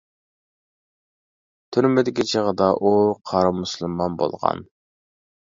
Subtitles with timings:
[1.77, 2.95] تۈرمىدىكى چېغىدا ئۇ
[3.31, 4.67] قارا مۇسۇلمان بولغان.